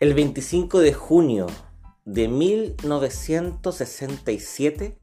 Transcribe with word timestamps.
El 0.00 0.14
25 0.14 0.80
de 0.80 0.92
junio 0.94 1.46
de 2.06 2.26
1967 2.26 4.98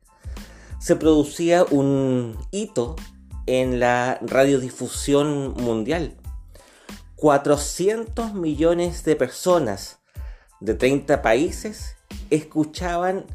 se 0.79 0.95
producía 0.95 1.63
un 1.69 2.35
hito 2.49 2.95
en 3.45 3.79
la 3.79 4.17
radiodifusión 4.23 5.53
mundial. 5.53 6.17
400 7.15 8.33
millones 8.33 9.03
de 9.03 9.15
personas 9.15 9.99
de 10.61 10.73
30 10.73 11.21
países 11.21 11.95
escuchaban 12.31 13.27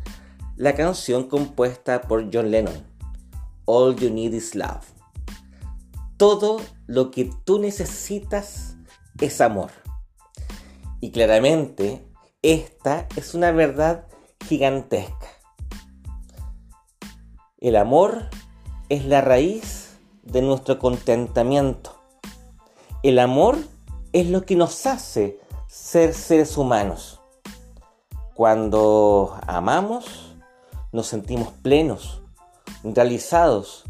la 0.57 0.75
canción 0.75 1.29
compuesta 1.29 2.03
por 2.03 2.29
John 2.35 2.51
Lennon, 2.51 2.85
All 3.67 3.95
You 3.95 4.11
Need 4.11 4.33
Is 4.33 4.57
Love. 4.57 4.85
Todo 6.17 6.61
lo 6.89 7.13
que 7.13 7.31
tú 7.45 7.61
necesitas 7.61 8.75
es 9.21 9.41
amor. 9.41 9.82
Y 11.03 11.11
claramente, 11.11 12.01
esta 12.43 13.09
es 13.17 13.35
una 13.35 13.51
verdad 13.51 14.07
gigantesca. 14.47 15.27
El 17.59 17.75
amor 17.75 18.31
es 18.89 19.05
la 19.05 19.21
raíz 19.21 19.97
de 20.23 20.43
nuestro 20.43 20.79
contentamiento. 20.79 22.01
El 23.03 23.19
amor 23.19 23.59
es 24.13 24.29
lo 24.29 24.47
que 24.47 24.55
nos 24.55 24.87
hace 24.87 25.41
ser 25.67 26.15
seres 26.15 26.57
humanos. 26.57 27.21
Cuando 28.35 29.37
amamos, 29.49 30.37
nos 30.93 31.09
sentimos 31.09 31.49
plenos, 31.63 32.23
realizados 32.85 33.83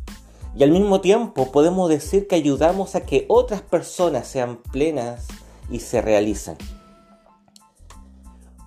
y 0.56 0.62
al 0.62 0.70
mismo 0.70 1.02
tiempo 1.02 1.52
podemos 1.52 1.90
decir 1.90 2.26
que 2.26 2.36
ayudamos 2.36 2.94
a 2.94 3.02
que 3.04 3.26
otras 3.28 3.60
personas 3.60 4.26
sean 4.26 4.62
plenas 4.62 5.28
y 5.70 5.80
se 5.80 6.00
realicen. 6.00 6.56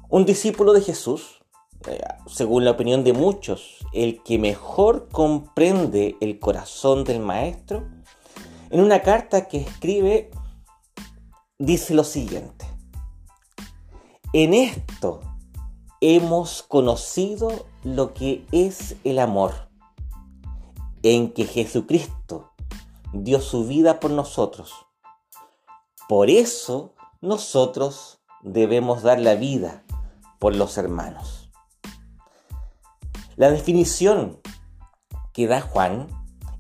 Un 0.09 0.25
discípulo 0.25 0.73
de 0.73 0.81
Jesús, 0.81 1.41
eh, 1.87 1.99
según 2.27 2.63
la 2.63 2.71
opinión 2.71 3.03
de 3.03 3.13
muchos, 3.13 3.79
el 3.91 4.21
que 4.21 4.37
mejor 4.37 5.09
comprende 5.09 6.15
el 6.21 6.39
corazón 6.39 7.03
del 7.03 7.19
Maestro, 7.19 7.87
en 8.69 8.81
una 8.81 9.01
carta 9.01 9.47
que 9.47 9.57
escribe 9.57 10.29
dice 11.57 11.95
lo 11.95 12.03
siguiente. 12.03 12.65
En 14.33 14.53
esto 14.53 15.21
hemos 16.01 16.61
conocido 16.61 17.65
lo 17.83 18.13
que 18.13 18.45
es 18.51 18.97
el 19.03 19.17
amor, 19.17 19.69
en 21.01 21.31
que 21.31 21.45
Jesucristo 21.45 22.51
dio 23.11 23.41
su 23.41 23.65
vida 23.65 23.99
por 23.99 24.11
nosotros. 24.11 24.73
Por 26.07 26.29
eso 26.29 26.93
nosotros 27.21 28.19
debemos 28.43 29.01
dar 29.01 29.19
la 29.19 29.35
vida 29.35 29.84
por 30.45 30.55
los 30.55 30.77
hermanos. 30.77 31.49
La 33.35 33.49
definición 33.49 34.41
que 35.33 35.47
da 35.47 35.59
Juan 35.59 36.07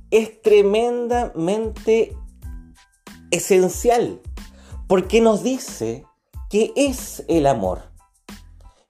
es 0.09 0.41
tremendamente 0.41 2.17
esencial 3.29 4.23
porque 4.87 5.21
nos 5.21 5.43
dice 5.43 6.03
qué 6.49 6.73
es 6.75 7.25
el 7.27 7.45
amor 7.45 7.91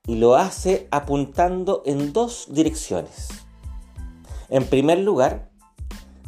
y 0.08 0.16
lo 0.16 0.38
hace 0.38 0.88
apuntando 0.92 1.84
en 1.86 2.14
dos 2.14 2.48
direcciones. 2.52 3.28
En 4.48 4.66
primer 4.66 5.00
lugar, 5.00 5.52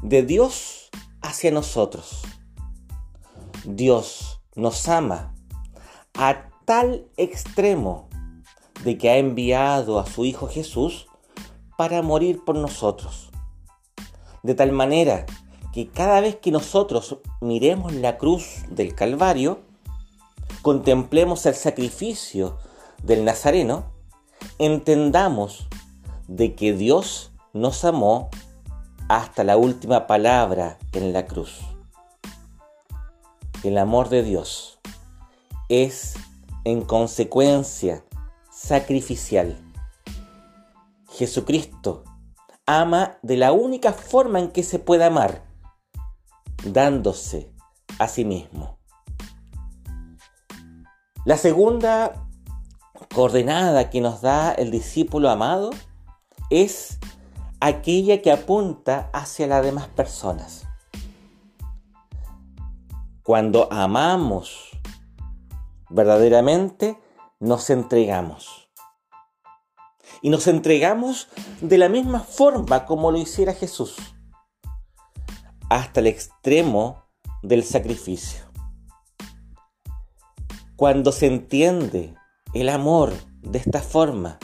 de 0.02 0.24
Dios 0.24 0.90
hacia 1.22 1.52
nosotros. 1.52 2.22
Dios 3.64 4.42
nos 4.56 4.90
ama 4.90 5.34
a 6.16 6.50
tal 6.66 7.08
extremo 7.16 8.10
de 8.88 8.98
que 8.98 9.10
ha 9.10 9.18
enviado 9.18 10.00
a 10.00 10.06
su 10.06 10.24
Hijo 10.24 10.48
Jesús 10.48 11.08
para 11.78 12.02
morir 12.02 12.46
por 12.46 12.56
nosotros. 12.56 13.32
De 14.44 14.56
tal 14.56 14.72
manera 14.72 15.26
que 15.74 15.90
cada 15.90 16.22
vez 16.22 16.38
que 16.38 16.52
nosotros 16.52 17.18
miremos 17.42 17.92
la 17.92 18.18
cruz 18.18 18.64
del 18.70 18.96
Calvario, 18.96 19.60
contemplemos 20.62 21.46
el 21.46 21.56
sacrificio 21.56 22.60
del 23.04 23.26
Nazareno, 23.26 23.92
entendamos 24.58 25.68
de 26.30 26.56
que 26.56 26.72
Dios 26.72 27.34
nos 27.52 27.84
amó 27.84 28.30
hasta 29.10 29.44
la 29.44 29.58
última 29.58 30.08
palabra 30.08 30.78
en 30.94 31.12
la 31.12 31.26
cruz. 31.26 31.60
El 33.66 33.80
amor 33.80 34.08
de 34.08 34.24
Dios 34.24 34.80
es 35.68 36.14
en 36.64 36.84
consecuencia 36.84 38.06
sacrificial. 38.68 39.58
Jesucristo 41.10 42.04
ama 42.66 43.18
de 43.22 43.38
la 43.38 43.54
única 43.54 43.94
forma 43.94 44.40
en 44.40 44.52
que 44.52 44.62
se 44.62 44.78
puede 44.78 45.06
amar, 45.06 45.42
dándose 46.66 47.50
a 47.98 48.10
sí 48.10 48.26
mismo. 48.26 48.78
La 51.24 51.38
segunda 51.38 52.28
coordenada 53.16 53.90
que 53.90 54.02
nos 54.02 54.22
da 54.22 54.52
el 54.52 54.70
discípulo 54.70 55.30
amado 55.30 55.70
es 56.50 57.00
aquella 57.62 58.22
que 58.22 58.34
apunta 58.34 59.10
hacia 59.14 59.48
las 59.48 59.64
demás 59.64 59.88
personas. 59.88 60.66
Cuando 63.24 63.72
amamos 63.72 64.72
verdaderamente, 65.90 66.98
nos 67.40 67.70
entregamos. 67.70 68.70
Y 70.22 70.30
nos 70.30 70.48
entregamos 70.48 71.28
de 71.62 71.78
la 71.78 71.90
misma 71.90 72.22
forma 72.22 72.86
como 72.86 73.12
lo 73.12 73.18
hiciera 73.18 73.54
Jesús, 73.54 73.96
hasta 75.70 76.00
el 76.00 76.08
extremo 76.08 77.04
del 77.44 77.64
sacrificio. 77.64 78.46
Cuando 80.76 81.12
se 81.12 81.28
entiende 81.28 82.16
el 82.54 82.70
amor 82.70 83.14
de 83.42 83.60
esta 83.60 83.82
forma, 83.82 84.40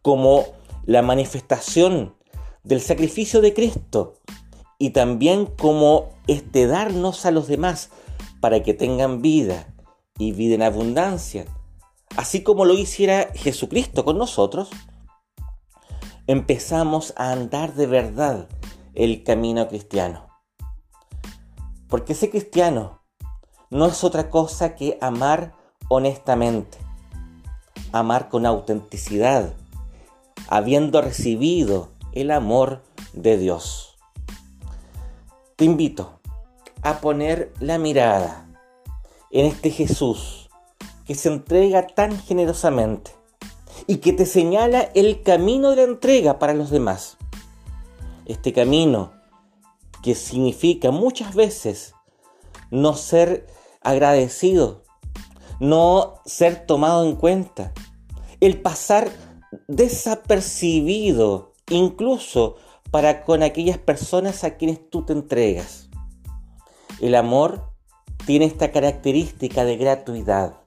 como 0.00 0.46
la 0.84 1.02
manifestación 1.02 2.16
del 2.64 2.80
sacrificio 2.80 3.40
de 3.40 3.54
Cristo 3.54 4.14
y 4.78 4.90
también 4.90 5.46
como 5.46 6.10
este 6.26 6.66
darnos 6.66 7.24
a 7.26 7.30
los 7.30 7.46
demás 7.46 7.90
para 8.40 8.62
que 8.62 8.74
tengan 8.74 9.22
vida 9.22 9.72
y 10.18 10.32
vida 10.32 10.56
en 10.56 10.62
abundancia, 10.62 11.46
así 12.16 12.42
como 12.42 12.64
lo 12.64 12.74
hiciera 12.74 13.28
Jesucristo 13.34 14.04
con 14.04 14.18
nosotros, 14.18 14.70
empezamos 16.26 17.14
a 17.16 17.32
andar 17.32 17.74
de 17.74 17.86
verdad 17.86 18.48
el 18.94 19.24
camino 19.24 19.68
cristiano. 19.68 20.28
Porque 21.88 22.12
ese 22.12 22.30
cristiano 22.30 23.02
no 23.70 23.86
es 23.86 24.04
otra 24.04 24.30
cosa 24.30 24.74
que 24.74 24.98
amar 25.00 25.54
honestamente, 25.88 26.78
amar 27.92 28.28
con 28.28 28.46
autenticidad, 28.46 29.54
habiendo 30.48 31.02
recibido 31.02 31.90
el 32.12 32.30
amor 32.30 32.82
de 33.12 33.36
Dios. 33.38 33.96
Te 35.56 35.64
invito 35.64 36.20
a 36.82 37.00
poner 37.00 37.52
la 37.60 37.78
mirada 37.78 38.46
en 39.30 39.46
este 39.46 39.70
Jesús 39.70 40.41
que 41.12 41.18
se 41.18 41.28
entrega 41.28 41.86
tan 41.86 42.18
generosamente 42.18 43.10
y 43.86 43.98
que 43.98 44.14
te 44.14 44.24
señala 44.24 44.80
el 44.94 45.22
camino 45.22 45.68
de 45.68 45.76
la 45.76 45.82
entrega 45.82 46.38
para 46.38 46.54
los 46.54 46.70
demás. 46.70 47.18
Este 48.24 48.54
camino 48.54 49.12
que 50.02 50.14
significa 50.14 50.90
muchas 50.90 51.34
veces 51.34 51.94
no 52.70 52.94
ser 52.94 53.46
agradecido, 53.82 54.84
no 55.60 56.14
ser 56.24 56.64
tomado 56.64 57.04
en 57.06 57.16
cuenta, 57.16 57.74
el 58.40 58.62
pasar 58.62 59.10
desapercibido 59.68 61.52
incluso 61.68 62.56
para 62.90 63.22
con 63.24 63.42
aquellas 63.42 63.76
personas 63.76 64.44
a 64.44 64.56
quienes 64.56 64.88
tú 64.88 65.04
te 65.04 65.12
entregas. 65.12 65.90
El 67.02 67.14
amor 67.14 67.70
tiene 68.24 68.46
esta 68.46 68.72
característica 68.72 69.66
de 69.66 69.76
gratuidad 69.76 70.61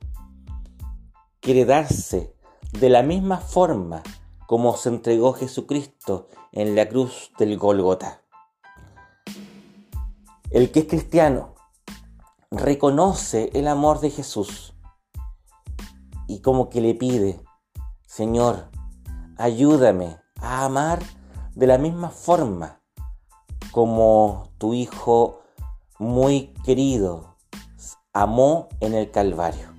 quiere 1.46 1.64
darse 1.64 2.34
de 2.72 2.90
la 2.90 3.04
misma 3.04 3.38
forma 3.38 4.02
como 4.48 4.76
se 4.78 4.90
entregó 4.90 5.34
Jesucristo 5.34 6.28
en 6.52 6.76
la 6.76 6.90
cruz 6.90 7.32
del 7.38 7.60
Golgota. 7.60 8.24
El 10.50 10.72
que 10.72 10.80
es 10.80 10.86
cristiano 10.88 11.54
reconoce 12.50 13.52
el 13.54 13.68
amor 13.68 14.00
de 14.00 14.10
Jesús 14.10 14.74
y 16.28 16.40
como 16.40 16.70
que 16.70 16.82
le 16.82 16.96
pide, 16.96 17.40
Señor, 18.08 18.72
ayúdame 19.38 20.18
a 20.42 20.66
amar 20.66 21.04
de 21.54 21.68
la 21.68 21.78
misma 21.78 22.10
forma 22.10 22.82
como 23.72 24.50
tu 24.58 24.74
Hijo 24.74 25.44
muy 26.00 26.56
querido 26.66 27.36
amó 28.14 28.68
en 28.80 28.96
el 28.96 29.12
Calvario. 29.12 29.75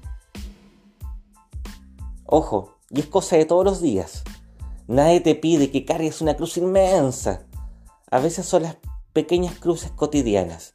Ojo, 2.29 2.77
y 2.91 3.01
es 3.01 3.07
cosa 3.07 3.37
de 3.37 3.45
todos 3.45 3.65
los 3.65 3.81
días. 3.81 4.25
Nadie 4.89 5.21
te 5.21 5.35
pide 5.35 5.71
que 5.71 5.85
cargues 5.85 6.21
una 6.21 6.35
cruz 6.35 6.57
inmensa. 6.57 7.47
A 8.11 8.19
veces 8.19 8.47
son 8.47 8.65
las 8.65 8.77
pequeñas 9.13 9.59
cruces 9.59 9.91
cotidianas, 9.93 10.75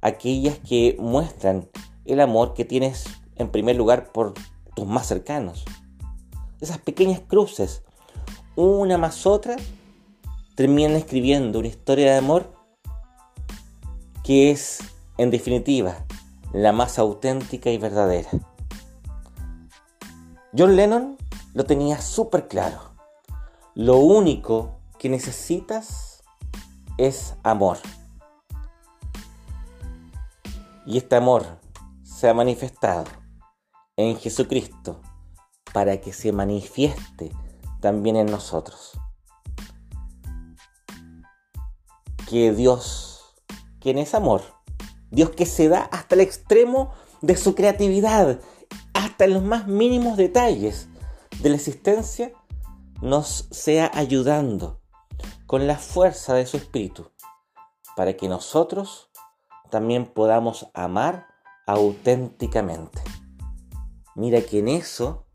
aquellas 0.00 0.58
que 0.58 0.96
muestran 0.98 1.68
el 2.04 2.20
amor 2.20 2.54
que 2.54 2.64
tienes 2.64 3.04
en 3.36 3.50
primer 3.50 3.76
lugar 3.76 4.12
por 4.12 4.34
tus 4.74 4.86
más 4.86 5.06
cercanos. 5.06 5.64
Esas 6.60 6.78
pequeñas 6.78 7.20
cruces, 7.20 7.82
una 8.54 8.98
más 8.98 9.26
otra, 9.26 9.56
terminan 10.54 10.92
escribiendo 10.92 11.58
una 11.58 11.68
historia 11.68 12.12
de 12.12 12.18
amor 12.18 12.52
que 14.22 14.52
es, 14.52 14.78
en 15.18 15.30
definitiva, 15.30 16.04
la 16.52 16.72
más 16.72 16.98
auténtica 16.98 17.70
y 17.70 17.78
verdadera. 17.78 18.30
John 20.56 20.76
Lennon 20.76 21.16
lo 21.54 21.64
tenía 21.64 22.00
súper 22.02 22.46
claro. 22.46 22.92
Lo 23.74 23.96
único 23.96 24.80
que 24.98 25.08
necesitas 25.08 26.22
es 26.98 27.34
amor. 27.42 27.78
Y 30.84 30.98
este 30.98 31.16
amor 31.16 31.46
se 32.02 32.28
ha 32.28 32.34
manifestado 32.34 33.06
en 33.96 34.18
Jesucristo 34.18 35.00
para 35.72 36.02
que 36.02 36.12
se 36.12 36.32
manifieste 36.32 37.32
también 37.80 38.16
en 38.16 38.26
nosotros. 38.26 38.92
Que 42.28 42.52
Dios, 42.52 43.36
quien 43.80 43.96
es 43.96 44.14
amor, 44.14 44.42
Dios 45.10 45.30
que 45.30 45.46
se 45.46 45.68
da 45.68 45.82
hasta 45.84 46.14
el 46.14 46.20
extremo 46.20 46.92
de 47.22 47.36
su 47.38 47.54
creatividad, 47.54 48.38
hasta 49.12 49.26
en 49.26 49.34
los 49.34 49.42
más 49.42 49.66
mínimos 49.66 50.16
detalles 50.16 50.88
de 51.42 51.50
la 51.50 51.56
existencia, 51.56 52.32
nos 53.02 53.46
sea 53.50 53.90
ayudando 53.92 54.80
con 55.46 55.66
la 55.66 55.76
fuerza 55.76 56.32
de 56.32 56.46
su 56.46 56.56
espíritu, 56.56 57.10
para 57.94 58.14
que 58.16 58.26
nosotros 58.26 59.10
también 59.68 60.06
podamos 60.06 60.66
amar 60.72 61.26
auténticamente. 61.66 63.02
Mira 64.14 64.40
que 64.40 64.60
en 64.60 64.68
eso 64.68 65.26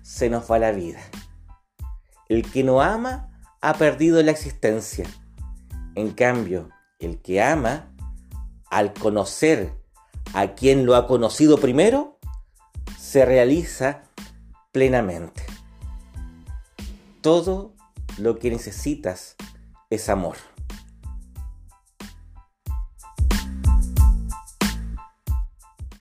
se 0.00 0.30
nos 0.30 0.50
va 0.50 0.58
la 0.58 0.72
vida. 0.72 1.00
El 2.30 2.50
que 2.50 2.64
no 2.64 2.80
ama 2.80 3.30
ha 3.60 3.74
perdido 3.74 4.22
la 4.22 4.30
existencia. 4.30 5.04
En 5.96 6.12
cambio, 6.12 6.70
el 6.98 7.20
que 7.20 7.42
ama, 7.42 7.94
al 8.70 8.94
conocer 8.94 9.74
a 10.32 10.54
quien 10.54 10.86
lo 10.86 10.96
ha 10.96 11.06
conocido 11.06 11.58
primero, 11.58 12.17
se 13.08 13.24
realiza 13.24 14.02
plenamente. 14.70 15.42
Todo 17.22 17.74
lo 18.18 18.38
que 18.38 18.50
necesitas 18.50 19.34
es 19.88 20.10
amor. 20.10 20.36